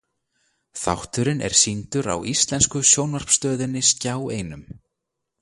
Þátturinn 0.83 1.43
er 1.47 1.55
sýndur 1.59 2.09
á 2.15 2.17
íslensku 2.33 2.81
sjónvarpstöðinni 2.93 3.85
Skjáeinum. 3.91 4.65